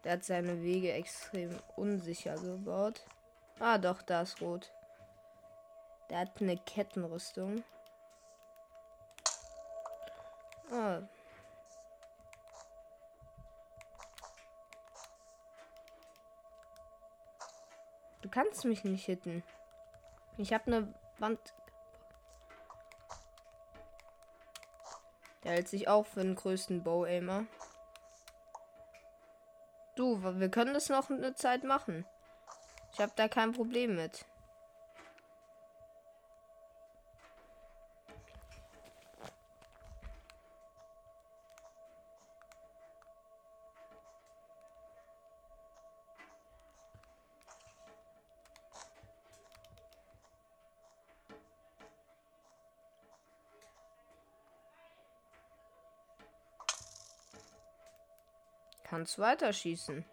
Der 0.05 0.13
hat 0.13 0.25
seine 0.25 0.63
Wege 0.63 0.93
extrem 0.93 1.59
unsicher 1.77 2.35
gebaut. 2.37 3.05
Ah, 3.59 3.79
doch, 3.79 4.01
da 4.03 4.23
ist 4.23 4.41
rot. 4.41 4.73
Der 6.09 6.21
hat 6.21 6.41
eine 6.41 6.57
Kettenrüstung. 6.57 7.63
Ah. 10.71 11.03
Du 18.23 18.29
kannst 18.31 18.65
mich 18.65 18.85
nicht 18.85 19.05
hitten. 19.07 19.43
Ich 20.37 20.53
habe 20.53 20.67
eine 20.67 20.95
Wand. 21.21 21.39
Der 25.45 25.53
hält 25.53 25.69
sich 25.69 25.89
auch 25.89 26.07
für 26.07 26.21
den 26.21 26.35
größten 26.35 26.83
Bow-Aimer. 26.83 27.47
Du, 29.97 30.23
wir 30.23 30.49
können 30.49 30.75
das 30.75 30.89
noch 30.89 31.11
eine 31.11 31.35
Zeit 31.35 31.65
machen. 31.65 32.05
Ich 32.93 33.01
habe 33.01 33.13
da 33.17 33.29
kein 33.29 33.53
Problem 33.53 33.97
mit. 33.97 34.25
Kannst 58.89 59.19
weiterschießen. 59.19 60.05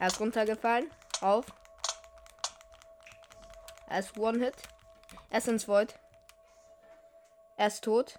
Er 0.00 0.06
ist 0.06 0.18
runtergefallen. 0.18 0.90
Auf. 1.20 1.46
Er 3.86 3.98
ist 4.00 4.18
One-Hit. 4.18 4.54
Er 5.28 5.38
ist 5.38 5.48
ins 5.48 5.68
Void. 5.68 5.98
Er 7.56 7.68
ist 7.68 7.84
tot. 7.84 8.18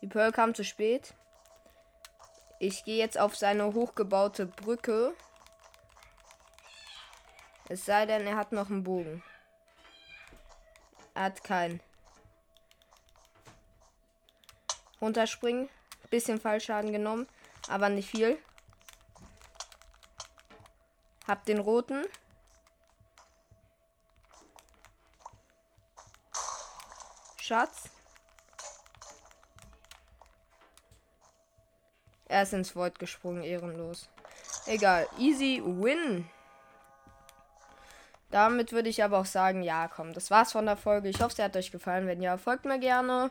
Die 0.00 0.06
Pearl 0.06 0.32
kam 0.32 0.54
zu 0.54 0.64
spät. 0.64 1.14
Ich 2.58 2.84
gehe 2.84 2.98
jetzt 2.98 3.18
auf 3.18 3.36
seine 3.36 3.74
hochgebaute 3.74 4.46
Brücke. 4.46 5.14
Es 7.68 7.84
sei 7.84 8.06
denn, 8.06 8.26
er 8.26 8.36
hat 8.36 8.52
noch 8.52 8.70
einen 8.70 8.84
Bogen. 8.84 9.22
Er 11.14 11.24
hat 11.24 11.42
keinen. 11.44 11.82
Runterspringen. 15.02 15.68
Bisschen 16.10 16.40
Fallschaden 16.40 16.92
genommen, 16.92 17.26
aber 17.68 17.88
nicht 17.88 18.08
viel. 18.08 18.38
Hab 21.26 21.44
den 21.44 21.58
roten. 21.58 22.04
Schatz. 27.40 27.90
Er 32.28 32.44
ist 32.44 32.52
ins 32.52 32.74
Void 32.74 32.98
gesprungen, 32.98 33.42
ehrenlos. 33.42 34.08
Egal, 34.66 35.08
easy 35.18 35.62
win. 35.64 36.28
Damit 38.30 38.72
würde 38.72 38.88
ich 38.88 39.04
aber 39.04 39.18
auch 39.18 39.26
sagen, 39.26 39.62
ja, 39.62 39.88
komm, 39.88 40.14
das 40.14 40.30
war's 40.30 40.52
von 40.52 40.64
der 40.64 40.78
Folge. 40.78 41.10
Ich 41.10 41.20
hoffe, 41.20 41.34
es 41.36 41.38
hat 41.38 41.56
euch 41.56 41.70
gefallen. 41.70 42.06
Wenn 42.06 42.22
ja, 42.22 42.38
folgt 42.38 42.64
mir 42.64 42.78
gerne. 42.78 43.30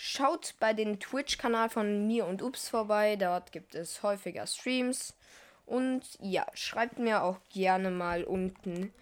Schaut 0.00 0.54
bei 0.60 0.74
dem 0.74 1.00
Twitch-Kanal 1.00 1.70
von 1.70 2.06
mir 2.06 2.24
und 2.24 2.40
Ups 2.40 2.68
vorbei. 2.68 3.16
Dort 3.16 3.50
gibt 3.50 3.74
es 3.74 4.00
häufiger 4.04 4.46
Streams. 4.46 5.12
Und 5.66 6.04
ja, 6.20 6.46
schreibt 6.54 7.00
mir 7.00 7.24
auch 7.24 7.38
gerne 7.52 7.90
mal 7.90 8.22
unten 8.22 8.94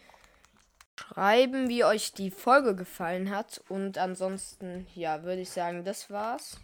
schreiben, 0.99 1.69
wie 1.69 1.85
euch 1.85 2.15
die 2.15 2.31
Folge 2.31 2.75
gefallen 2.75 3.29
hat. 3.29 3.61
Und 3.69 3.99
ansonsten, 3.99 4.87
ja, 4.95 5.23
würde 5.23 5.43
ich 5.43 5.51
sagen, 5.51 5.85
das 5.85 6.11
war's. 6.11 6.57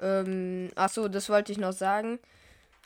Ähm, 0.00 0.72
achso, 0.74 1.06
das 1.06 1.28
wollte 1.28 1.52
ich 1.52 1.58
noch 1.58 1.72
sagen. 1.72 2.18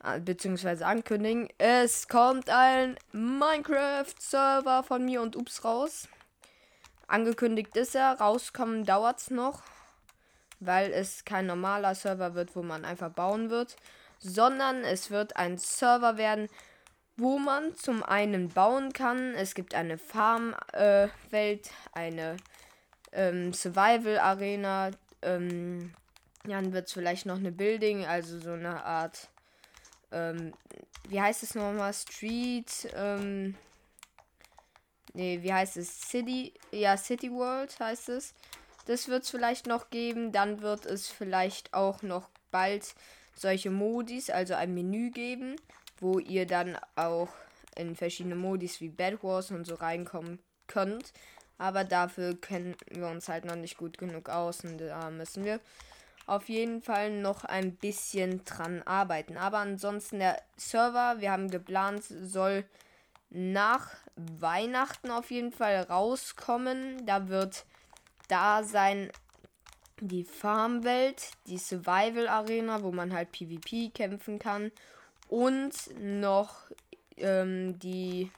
Ah, 0.02 0.18
beziehungsweise 0.18 0.84
ankündigen. 0.84 1.48
Es 1.56 2.06
kommt 2.06 2.50
ein 2.50 2.98
Minecraft-Server 3.12 4.82
von 4.82 5.06
mir 5.06 5.22
und 5.22 5.36
Ups 5.36 5.64
raus. 5.64 6.06
Angekündigt 7.06 7.74
ist 7.78 7.94
er, 7.94 8.20
rauskommen 8.20 8.84
dauert's 8.84 9.30
noch, 9.30 9.62
weil 10.60 10.92
es 10.92 11.24
kein 11.24 11.46
normaler 11.46 11.94
Server 11.94 12.34
wird, 12.34 12.54
wo 12.54 12.62
man 12.62 12.84
einfach 12.84 13.10
bauen 13.10 13.50
wird, 13.50 13.76
sondern 14.18 14.84
es 14.84 15.10
wird 15.10 15.36
ein 15.36 15.58
Server 15.58 16.16
werden, 16.16 16.48
wo 17.16 17.38
man 17.38 17.74
zum 17.74 18.02
einen 18.02 18.48
bauen 18.48 18.92
kann. 18.92 19.34
Es 19.34 19.54
gibt 19.54 19.74
eine 19.74 19.98
Farm-Welt, 19.98 21.66
äh, 21.66 21.70
eine 21.92 22.36
ähm, 23.12 23.52
Survival-Arena, 23.52 24.90
ähm, 25.22 25.94
dann 26.44 26.72
wird 26.72 26.86
es 26.86 26.94
vielleicht 26.94 27.26
noch 27.26 27.36
eine 27.36 27.52
Building, 27.52 28.06
also 28.06 28.38
so 28.38 28.52
eine 28.52 28.84
Art 28.84 29.28
ähm, 30.12 30.52
wie 31.08 31.20
heißt 31.20 31.42
es 31.42 31.54
nochmal? 31.54 31.92
Street, 31.94 32.88
ähm, 32.94 33.54
nee, 35.12 35.40
wie 35.42 35.52
heißt 35.52 35.76
es? 35.76 36.00
City, 36.08 36.52
ja, 36.70 36.96
City 36.96 37.30
World 37.30 37.78
heißt 37.78 38.10
es. 38.10 38.34
Das 38.86 39.08
wird 39.08 39.24
es 39.24 39.30
vielleicht 39.30 39.66
noch 39.66 39.90
geben. 39.90 40.32
Dann 40.32 40.62
wird 40.62 40.86
es 40.86 41.08
vielleicht 41.08 41.74
auch 41.74 42.02
noch 42.02 42.28
bald 42.50 42.94
solche 43.34 43.70
Modis, 43.70 44.30
also 44.30 44.54
ein 44.54 44.74
Menü 44.74 45.10
geben, 45.10 45.56
wo 45.98 46.18
ihr 46.18 46.46
dann 46.46 46.76
auch 46.96 47.28
in 47.76 47.96
verschiedene 47.96 48.34
Modis 48.34 48.80
wie 48.80 48.88
Bed 48.88 49.22
Wars 49.22 49.50
und 49.50 49.64
so 49.64 49.74
reinkommen 49.74 50.38
könnt. 50.66 51.12
Aber 51.58 51.84
dafür 51.84 52.40
kennen 52.40 52.74
wir 52.88 53.08
uns 53.08 53.28
halt 53.28 53.44
noch 53.44 53.56
nicht 53.56 53.76
gut 53.76 53.98
genug 53.98 54.28
aus 54.28 54.64
und 54.64 54.78
da 54.78 55.10
müssen 55.10 55.44
wir 55.44 55.60
auf 56.26 56.48
jeden 56.48 56.80
Fall 56.80 57.10
noch 57.10 57.44
ein 57.44 57.74
bisschen 57.76 58.44
dran 58.44 58.82
arbeiten. 58.82 59.36
Aber 59.36 59.58
ansonsten 59.58 60.20
der 60.20 60.40
Server, 60.56 61.16
wir 61.18 61.32
haben 61.32 61.50
geplant, 61.50 62.04
soll 62.04 62.64
nach 63.30 63.90
Weihnachten 64.16 65.10
auf 65.10 65.30
jeden 65.30 65.52
Fall 65.52 65.82
rauskommen. 65.82 67.04
Da 67.04 67.28
wird 67.28 67.64
da 68.30 68.62
sein 68.62 69.10
die 70.00 70.24
Farmwelt, 70.24 71.30
die 71.46 71.58
Survival 71.58 72.28
Arena, 72.28 72.82
wo 72.82 72.90
man 72.90 73.12
halt 73.12 73.32
PvP 73.32 73.90
kämpfen 73.90 74.38
kann 74.38 74.72
und 75.28 75.74
noch 75.98 76.70
ähm, 77.18 77.78
die 77.78 78.30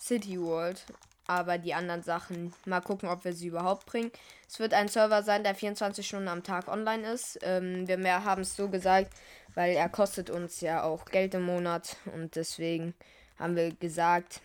City 0.00 0.40
World 0.40 0.84
aber 1.26 1.58
die 1.58 1.74
anderen 1.74 2.02
Sachen, 2.02 2.52
mal 2.66 2.80
gucken, 2.80 3.08
ob 3.08 3.24
wir 3.24 3.32
sie 3.32 3.48
überhaupt 3.48 3.86
bringen. 3.86 4.10
Es 4.48 4.58
wird 4.58 4.74
ein 4.74 4.88
Server 4.88 5.22
sein, 5.22 5.42
der 5.42 5.54
24 5.54 6.06
Stunden 6.06 6.28
am 6.28 6.42
Tag 6.42 6.68
online 6.68 7.12
ist. 7.12 7.38
Ähm, 7.42 7.88
wir 7.88 8.24
haben 8.24 8.42
es 8.42 8.56
so 8.56 8.68
gesagt, 8.68 9.12
weil 9.54 9.74
er 9.74 9.88
kostet 9.88 10.30
uns 10.30 10.60
ja 10.60 10.82
auch 10.82 11.06
Geld 11.06 11.34
im 11.34 11.44
Monat 11.44 11.96
und 12.14 12.36
deswegen 12.36 12.94
haben 13.38 13.56
wir 13.56 13.72
gesagt, 13.74 14.40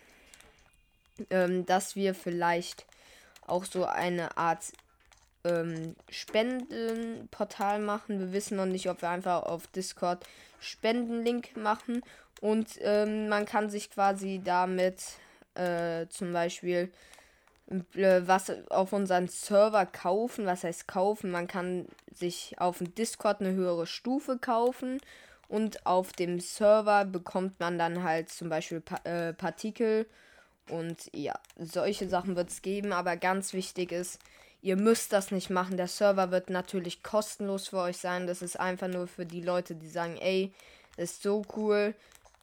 ähm, 1.28 1.66
dass 1.66 1.96
wir 1.96 2.14
vielleicht 2.14 2.86
auch 3.50 3.64
so 3.64 3.84
eine 3.84 4.36
Art 4.36 4.72
ähm, 5.44 5.96
Spendenportal 6.08 7.80
machen. 7.80 8.20
Wir 8.20 8.32
wissen 8.32 8.56
noch 8.56 8.66
nicht, 8.66 8.88
ob 8.88 9.02
wir 9.02 9.10
einfach 9.10 9.42
auf 9.42 9.66
Discord 9.68 10.24
Spendenlink 10.60 11.56
machen 11.56 12.02
und 12.40 12.78
ähm, 12.80 13.28
man 13.28 13.46
kann 13.46 13.70
sich 13.70 13.90
quasi 13.90 14.40
damit 14.42 15.02
äh, 15.54 16.06
zum 16.08 16.32
Beispiel 16.32 16.90
äh, 17.94 18.20
was 18.24 18.50
auf 18.70 18.92
unseren 18.92 19.28
Server 19.28 19.86
kaufen. 19.86 20.46
Was 20.46 20.64
heißt 20.64 20.88
kaufen? 20.88 21.30
Man 21.30 21.46
kann 21.46 21.86
sich 22.12 22.56
auf 22.58 22.78
dem 22.78 22.94
Discord 22.94 23.40
eine 23.40 23.52
höhere 23.52 23.86
Stufe 23.86 24.38
kaufen 24.38 25.00
und 25.48 25.86
auf 25.86 26.12
dem 26.12 26.40
Server 26.40 27.04
bekommt 27.04 27.60
man 27.60 27.78
dann 27.78 28.02
halt 28.02 28.30
zum 28.30 28.48
Beispiel 28.48 28.80
pa 28.80 28.96
äh, 29.04 29.32
Partikel 29.32 30.06
und 30.68 31.10
ja, 31.14 31.38
solche 31.56 32.08
Sachen 32.08 32.36
wird 32.36 32.50
es 32.50 32.62
geben, 32.62 32.92
aber 32.92 33.16
ganz 33.16 33.52
wichtig 33.52 33.92
ist, 33.92 34.18
ihr 34.62 34.76
müsst 34.76 35.12
das 35.12 35.30
nicht 35.30 35.50
machen. 35.50 35.76
Der 35.76 35.88
Server 35.88 36.30
wird 36.30 36.50
natürlich 36.50 37.02
kostenlos 37.02 37.68
für 37.68 37.78
euch 37.78 37.98
sein. 37.98 38.26
Das 38.26 38.42
ist 38.42 38.58
einfach 38.58 38.88
nur 38.88 39.06
für 39.06 39.26
die 39.26 39.40
Leute, 39.40 39.74
die 39.74 39.88
sagen, 39.88 40.16
ey, 40.18 40.52
ist 40.96 41.22
so 41.22 41.42
cool. 41.56 41.94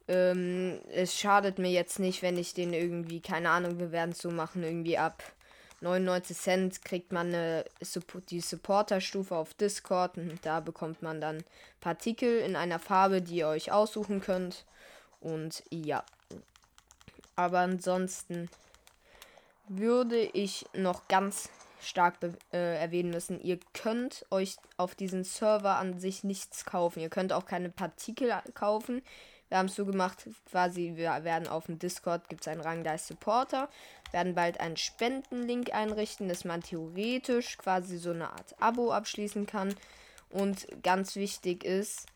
Ähm, 0.08 0.80
es 0.92 1.18
schadet 1.18 1.58
mir 1.58 1.70
jetzt 1.70 1.98
nicht, 1.98 2.22
wenn 2.22 2.38
ich 2.38 2.54
den 2.54 2.72
irgendwie, 2.72 3.20
keine 3.20 3.50
Ahnung, 3.50 3.78
wir 3.78 3.92
werden 3.92 4.12
es 4.12 4.18
so 4.18 4.30
machen, 4.30 4.62
irgendwie 4.62 4.98
ab 4.98 5.22
99 5.80 6.36
Cent 6.36 6.84
kriegt 6.84 7.12
man 7.12 7.28
eine, 7.28 7.64
die 8.30 8.40
Supporter-Stufe 8.40 9.36
auf 9.36 9.54
Discord 9.54 10.16
und 10.16 10.38
da 10.42 10.60
bekommt 10.60 11.02
man 11.02 11.20
dann 11.20 11.44
Partikel 11.80 12.40
in 12.40 12.56
einer 12.56 12.80
Farbe, 12.80 13.22
die 13.22 13.36
ihr 13.36 13.48
euch 13.48 13.70
aussuchen 13.70 14.20
könnt. 14.20 14.64
Und 15.20 15.62
ja. 15.70 16.04
Aber 17.38 17.60
ansonsten 17.60 18.50
würde 19.68 20.20
ich 20.20 20.66
noch 20.72 21.06
ganz 21.06 21.50
stark 21.80 22.16
äh, 22.52 22.80
erwähnen 22.80 23.10
müssen, 23.10 23.40
ihr 23.40 23.60
könnt 23.74 24.26
euch 24.32 24.56
auf 24.76 24.96
diesen 24.96 25.22
Server 25.22 25.76
an 25.76 26.00
sich 26.00 26.24
nichts 26.24 26.64
kaufen. 26.64 26.98
Ihr 26.98 27.10
könnt 27.10 27.32
auch 27.32 27.46
keine 27.46 27.68
Partikel 27.70 28.34
kaufen. 28.54 29.02
Wir 29.48 29.58
haben 29.58 29.66
es 29.66 29.76
so 29.76 29.86
gemacht, 29.86 30.28
quasi, 30.50 30.94
wir 30.96 31.22
werden 31.22 31.46
auf 31.46 31.66
dem 31.66 31.78
Discord, 31.78 32.28
gibt 32.28 32.40
es 32.40 32.48
einen 32.48 32.60
Rang, 32.60 32.82
da 32.82 32.94
ist 32.94 33.06
Supporter, 33.06 33.68
werden 34.10 34.34
bald 34.34 34.58
einen 34.58 34.76
Spendenlink 34.76 35.72
einrichten, 35.72 36.28
dass 36.28 36.44
man 36.44 36.62
theoretisch 36.62 37.56
quasi 37.56 37.98
so 37.98 38.10
eine 38.10 38.32
Art 38.32 38.60
Abo 38.60 38.90
abschließen 38.90 39.46
kann. 39.46 39.76
Und 40.28 40.66
ganz 40.82 41.14
wichtig 41.14 41.62
ist, 41.62 42.06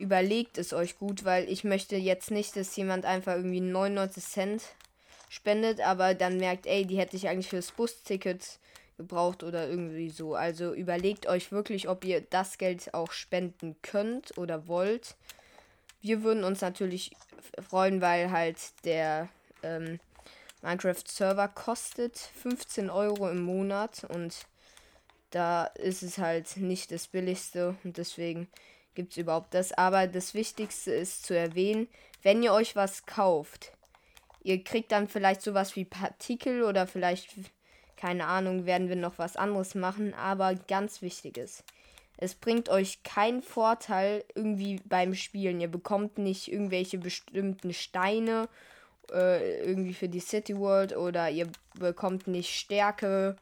überlegt 0.00 0.58
es 0.58 0.72
euch 0.72 0.98
gut, 0.98 1.24
weil 1.24 1.48
ich 1.48 1.62
möchte 1.62 1.96
jetzt 1.96 2.30
nicht, 2.30 2.56
dass 2.56 2.74
jemand 2.74 3.04
einfach 3.04 3.34
irgendwie 3.34 3.60
99 3.60 4.24
Cent 4.24 4.62
spendet, 5.28 5.80
aber 5.80 6.14
dann 6.14 6.38
merkt, 6.38 6.66
ey, 6.66 6.86
die 6.86 6.98
hätte 6.98 7.16
ich 7.16 7.28
eigentlich 7.28 7.48
fürs 7.48 7.70
Busticket 7.70 8.58
gebraucht 8.96 9.42
oder 9.42 9.68
irgendwie 9.68 10.10
so. 10.10 10.34
Also 10.34 10.74
überlegt 10.74 11.26
euch 11.26 11.52
wirklich, 11.52 11.88
ob 11.88 12.04
ihr 12.04 12.20
das 12.20 12.58
Geld 12.58 12.92
auch 12.94 13.12
spenden 13.12 13.76
könnt 13.82 14.36
oder 14.36 14.66
wollt. 14.66 15.16
Wir 16.02 16.22
würden 16.22 16.44
uns 16.44 16.60
natürlich 16.60 17.12
freuen, 17.68 18.00
weil 18.00 18.30
halt 18.30 18.56
der 18.84 19.28
ähm, 19.62 20.00
Minecraft-Server 20.62 21.48
kostet 21.48 22.18
15 22.18 22.90
Euro 22.90 23.28
im 23.28 23.42
Monat 23.42 24.04
und 24.04 24.46
da 25.30 25.64
ist 25.64 26.02
es 26.02 26.18
halt 26.18 26.56
nicht 26.56 26.90
das 26.90 27.06
billigste 27.06 27.76
und 27.84 27.96
deswegen 27.98 28.48
gibt 28.94 29.12
es 29.12 29.18
überhaupt 29.18 29.54
das. 29.54 29.72
Aber 29.72 30.06
das 30.06 30.34
Wichtigste 30.34 30.92
ist 30.92 31.24
zu 31.24 31.36
erwähnen, 31.36 31.88
wenn 32.22 32.42
ihr 32.42 32.52
euch 32.52 32.76
was 32.76 33.06
kauft, 33.06 33.72
ihr 34.42 34.62
kriegt 34.62 34.92
dann 34.92 35.08
vielleicht 35.08 35.42
sowas 35.42 35.76
wie 35.76 35.84
Partikel 35.84 36.62
oder 36.62 36.86
vielleicht 36.86 37.30
keine 38.00 38.26
Ahnung, 38.26 38.64
werden 38.64 38.88
wir 38.88 38.96
noch 38.96 39.18
was 39.18 39.36
anderes 39.36 39.74
machen, 39.74 40.14
aber 40.14 40.54
ganz 40.54 41.02
wichtig 41.02 41.36
ist, 41.36 41.64
es 42.16 42.34
bringt 42.34 42.70
euch 42.70 43.02
keinen 43.02 43.42
Vorteil 43.42 44.24
irgendwie 44.34 44.80
beim 44.86 45.14
Spielen. 45.14 45.60
Ihr 45.60 45.68
bekommt 45.68 46.18
nicht 46.18 46.50
irgendwelche 46.50 46.98
bestimmten 46.98 47.72
Steine 47.74 48.48
äh, 49.12 49.60
irgendwie 49.64 49.94
für 49.94 50.08
die 50.08 50.20
City 50.20 50.56
World 50.56 50.96
oder 50.96 51.30
ihr 51.30 51.48
bekommt 51.78 52.26
nicht 52.26 52.50
Stärke 52.50 53.36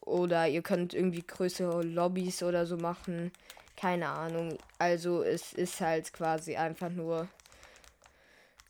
oder 0.00 0.48
ihr 0.48 0.62
könnt 0.62 0.92
irgendwie 0.92 1.22
größere 1.26 1.82
Lobbys 1.82 2.42
oder 2.42 2.66
so 2.66 2.76
machen. 2.76 3.32
Keine 3.76 4.08
Ahnung. 4.08 4.58
Also 4.78 5.22
es 5.22 5.52
ist 5.52 5.80
halt 5.80 6.12
quasi 6.12 6.56
einfach 6.56 6.90
nur 6.90 7.28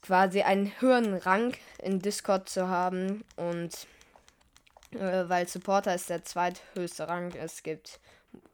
quasi 0.03 0.43
einen 0.43 0.73
höheren 0.81 1.15
Rang 1.15 1.55
in 1.83 2.01
Discord 2.01 2.49
zu 2.49 2.69
haben 2.69 3.25
und 3.37 3.87
äh, 4.93 5.29
weil 5.29 5.49
Supporter 5.49 5.95
ist 5.95 6.11
der 6.11 6.25
zweithöchste 6.25 7.09
Rang. 7.09 7.33
Es 7.33 7.63
gibt 7.63 8.01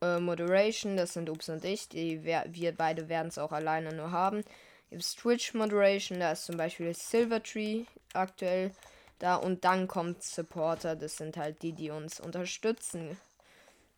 äh, 0.01 0.19
Moderation, 0.19 0.97
das 0.97 1.15
sind 1.15 1.29
Ups 1.29 1.49
und 1.49 1.65
ich, 1.65 1.89
die 1.89 2.25
wir, 2.25 2.45
beide 2.77 3.09
werden 3.09 3.29
es 3.29 3.39
auch 3.39 3.53
alleine 3.53 3.93
nur 3.95 4.13
haben. 4.13 4.45
Gibt 4.91 5.17
Twitch 5.17 5.55
Moderation, 5.55 6.21
da 6.21 6.33
ist 6.33 6.47
zum 6.47 6.57
Beispiel 6.57 6.95
Silvertree 6.95 7.85
aktuell 8.13 8.73
da 9.19 9.37
und 9.37 9.65
dann 9.65 9.87
kommt 9.87 10.23
Supporter, 10.23 10.97
das 10.97 11.17
sind 11.17 11.37
halt 11.37 11.63
die, 11.63 11.73
die 11.73 11.91
uns 11.91 12.21
unterstützen. 12.21 13.17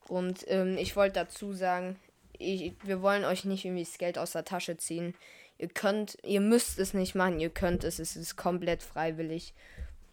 Und 0.09 0.45
ähm, 0.49 0.77
ich 0.79 0.97
wollte 0.97 1.21
dazu 1.21 1.53
sagen, 1.53 1.99
ich, 2.43 2.75
wir 2.83 3.03
wollen 3.03 3.25
euch 3.25 3.45
nicht 3.45 3.65
irgendwie 3.65 3.85
das 3.85 3.99
Geld 3.99 4.19
aus 4.19 4.33
der 4.33 4.45
Tasche 4.45 4.77
ziehen. 4.77 5.15
Ihr 5.59 5.69
könnt, 5.69 6.19
ihr 6.25 6.41
müsst 6.41 6.79
es 6.79 6.95
nicht 6.95 7.15
machen, 7.15 7.41
ihr 7.41 7.51
könnt 7.51 7.85
es, 7.85 7.99
es 7.99 8.17
ist 8.17 8.37
komplett 8.37 8.83
freiwillig. 8.83 9.55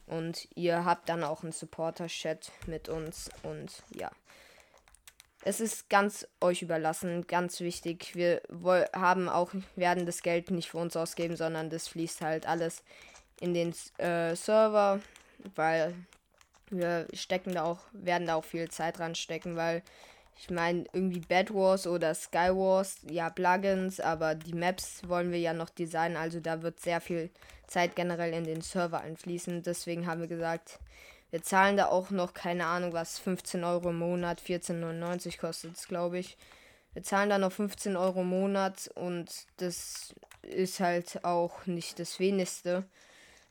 Und 0.06 0.48
ihr 0.56 0.86
habt 0.86 1.08
dann 1.08 1.24
auch 1.24 1.44
einen 1.44 1.52
Supporter-Chat 1.52 2.52
mit 2.66 2.90
uns 2.90 3.30
und 3.44 3.84
ja. 3.94 4.12
Es 5.44 5.62
ist 5.62 5.90
ganz 5.90 6.28
euch 6.42 6.62
überlassen, 6.62 7.26
ganz 7.28 7.62
wichtig. 7.62 8.16
Wir 8.16 8.42
haben 8.94 9.30
auch, 9.30 9.52
werden 9.76 10.06
das 10.06 10.22
Geld 10.22 10.52
nicht 10.52 10.70
für 10.70 10.80
uns 10.80 10.98
ausgeben, 10.98 11.38
sondern 11.38 11.70
das 11.70 11.88
fließt 11.88 12.22
halt 12.22 12.46
alles 12.46 12.84
in 13.40 13.54
den 13.54 13.74
äh, 13.98 14.36
Server, 14.36 15.00
weil 15.56 15.94
wir 16.70 17.08
stecken 17.14 17.54
da 17.54 17.64
auch, 17.64 17.80
werden 17.94 18.28
da 18.28 18.36
auch 18.36 18.44
viel 18.44 18.70
Zeit 18.70 18.98
dran 18.98 19.16
stecken, 19.16 19.56
weil 19.56 19.82
ich 20.40 20.50
meine, 20.50 20.86
irgendwie 20.94 21.20
Bad 21.20 21.54
Wars 21.54 21.86
oder 21.86 22.16
Sky 22.16 22.50
Wars, 22.54 23.00
ja, 23.10 23.30
Plugins, 23.30 24.00
aber 24.00 24.36
die 24.36 24.54
Maps 24.54 25.02
wollen 25.08 25.32
wir 25.32 25.40
ja 25.40 25.54
noch 25.54 25.70
designen, 25.70 26.16
also 26.16 26.40
da 26.40 26.62
wird 26.62 26.80
sehr 26.80 27.02
viel 27.02 27.30
Zeit 27.68 27.96
generell 27.96 28.34
in 28.34 28.46
den 28.46 28.62
Server 28.62 29.02
einfließen. 29.02 29.64
Deswegen 29.64 30.08
haben 30.08 30.22
wir 30.22 30.28
gesagt, 30.28 30.80
wir 31.30 31.44
zahlen 31.44 31.76
da 31.76 31.88
auch 31.88 32.10
noch, 32.10 32.34
keine 32.34 32.66
Ahnung, 32.66 32.94
was 32.94 33.20
15 33.20 33.66
Euro 33.66 33.90
im 33.90 34.00
Monat, 34.00 34.42
14,99 34.42 35.40
kostet 35.40 35.76
es, 35.76 35.88
glaube 35.90 36.20
ich. 36.20 36.38
Wir 36.94 37.04
zahlen 37.04 37.30
da 37.30 37.38
noch 37.38 37.52
15 37.52 37.98
Euro 37.98 38.22
im 38.22 38.30
Monat 38.30 38.90
und 38.96 39.30
das 39.58 40.16
ist 40.42 40.80
halt 40.80 41.24
auch 41.26 41.66
nicht 41.66 42.00
das 42.00 42.18
wenigste. 42.20 42.86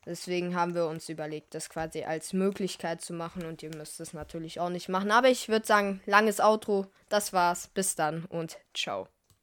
Deswegen 0.09 0.55
haben 0.55 0.73
wir 0.73 0.87
uns 0.87 1.07
überlegt, 1.07 1.53
das 1.53 1.69
quasi 1.69 2.03
als 2.03 2.33
Möglichkeit 2.33 2.99
zu 2.99 3.13
machen 3.13 3.45
und 3.45 3.61
ihr 3.61 3.69
müsst 3.69 3.99
es 3.99 4.11
natürlich 4.11 4.59
auch 4.59 4.69
nicht 4.69 4.89
machen. 4.89 5.11
Aber 5.11 5.29
ich 5.29 5.49
würde 5.49 5.67
sagen, 5.67 6.01
langes 6.07 6.39
Outro, 6.39 6.87
das 7.09 7.31
war's. 7.31 7.67
Bis 7.67 7.93
dann 7.93 8.25
und 8.25 8.57
ciao. 8.73 9.07